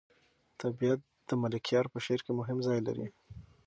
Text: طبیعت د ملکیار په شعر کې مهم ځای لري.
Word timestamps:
طبیعت 0.61 1.01
د 1.27 1.29
ملکیار 1.41 1.85
په 1.93 1.97
شعر 2.05 2.19
کې 2.25 2.31
مهم 2.39 2.57
ځای 2.67 2.79
لري. 2.87 3.07